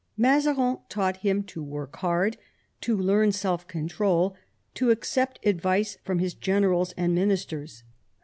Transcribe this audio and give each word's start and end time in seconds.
Mazarin 0.17 0.79
taught 0.89 1.17
him 1.17 1.43
to 1.43 1.61
work 1.61 1.97
hard, 1.97 2.37
to 2.81 2.97
learn 2.97 3.31
self 3.31 3.67
control, 3.67 4.35
to 4.73 4.89
accept 4.89 5.37
advice 5.45 5.99
from 6.03 6.17
his 6.17 6.33
generals 6.33 6.91
and 6.97 7.13
ministers. 7.13 7.83